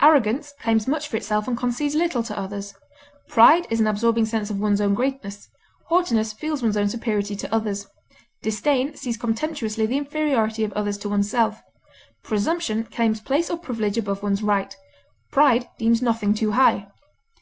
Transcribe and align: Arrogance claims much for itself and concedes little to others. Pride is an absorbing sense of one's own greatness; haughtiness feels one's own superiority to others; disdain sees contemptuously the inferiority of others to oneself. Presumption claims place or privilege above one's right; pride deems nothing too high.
Arrogance 0.00 0.54
claims 0.62 0.88
much 0.88 1.08
for 1.08 1.18
itself 1.18 1.46
and 1.46 1.58
concedes 1.58 1.94
little 1.94 2.22
to 2.22 2.38
others. 2.38 2.72
Pride 3.28 3.66
is 3.68 3.80
an 3.80 3.86
absorbing 3.86 4.24
sense 4.24 4.48
of 4.48 4.58
one's 4.58 4.80
own 4.80 4.94
greatness; 4.94 5.50
haughtiness 5.90 6.32
feels 6.32 6.62
one's 6.62 6.74
own 6.78 6.88
superiority 6.88 7.36
to 7.36 7.54
others; 7.54 7.86
disdain 8.40 8.96
sees 8.96 9.18
contemptuously 9.18 9.84
the 9.84 9.98
inferiority 9.98 10.64
of 10.64 10.72
others 10.72 10.96
to 10.96 11.10
oneself. 11.10 11.60
Presumption 12.22 12.84
claims 12.84 13.20
place 13.20 13.50
or 13.50 13.58
privilege 13.58 13.98
above 13.98 14.22
one's 14.22 14.42
right; 14.42 14.74
pride 15.30 15.68
deems 15.76 16.00
nothing 16.00 16.32
too 16.32 16.52
high. 16.52 16.86